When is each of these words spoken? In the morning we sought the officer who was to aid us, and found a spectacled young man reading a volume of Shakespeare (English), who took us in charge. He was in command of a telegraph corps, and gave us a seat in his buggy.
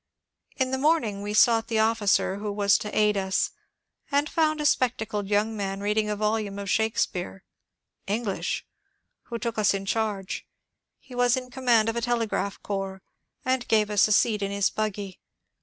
In 0.55 0.71
the 0.71 0.79
morning 0.79 1.21
we 1.21 1.35
sought 1.35 1.67
the 1.67 1.77
officer 1.77 2.37
who 2.37 2.51
was 2.51 2.79
to 2.79 2.97
aid 2.97 3.15
us, 3.15 3.51
and 4.11 4.27
found 4.27 4.59
a 4.59 4.65
spectacled 4.65 5.27
young 5.27 5.55
man 5.55 5.79
reading 5.79 6.09
a 6.09 6.15
volume 6.15 6.57
of 6.57 6.71
Shakespeare 6.71 7.43
(English), 8.07 8.65
who 9.25 9.37
took 9.37 9.59
us 9.59 9.75
in 9.75 9.85
charge. 9.85 10.47
He 10.97 11.13
was 11.13 11.37
in 11.37 11.51
command 11.51 11.87
of 11.87 11.95
a 11.95 12.01
telegraph 12.01 12.63
corps, 12.63 13.03
and 13.45 13.67
gave 13.67 13.91
us 13.91 14.07
a 14.07 14.11
seat 14.11 14.41
in 14.41 14.49
his 14.49 14.71
buggy. 14.71 15.19